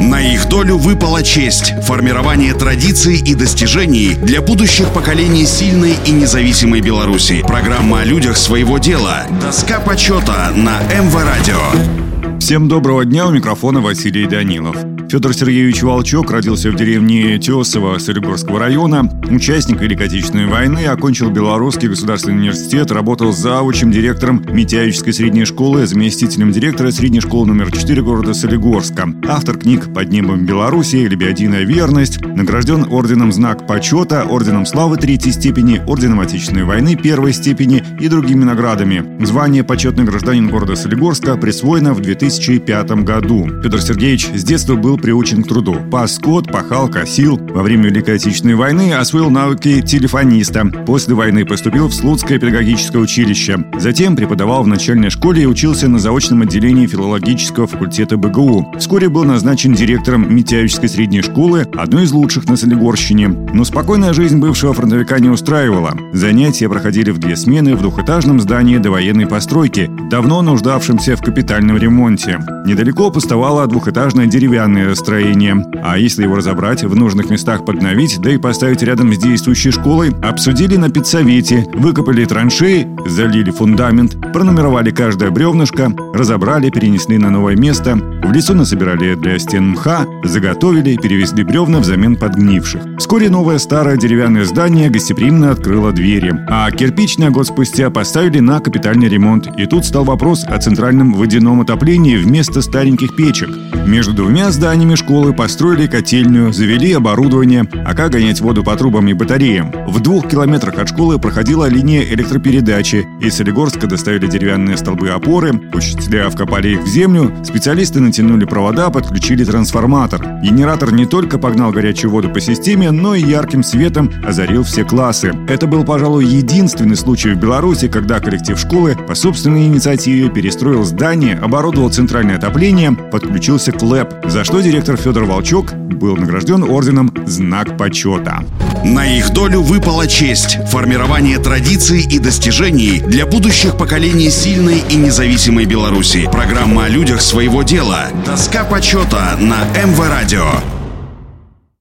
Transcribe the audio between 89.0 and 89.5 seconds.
для